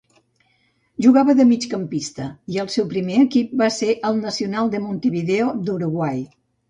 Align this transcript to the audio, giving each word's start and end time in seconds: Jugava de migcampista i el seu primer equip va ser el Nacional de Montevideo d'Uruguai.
Jugava 1.05 1.33
de 1.39 1.45
migcampista 1.49 2.25
i 2.55 2.59
el 2.63 2.71
seu 2.77 2.87
primer 2.95 3.19
equip 3.25 3.53
va 3.63 3.67
ser 3.77 3.93
el 4.11 4.17
Nacional 4.25 4.73
de 4.77 4.85
Montevideo 4.87 5.53
d'Uruguai. 5.69 6.19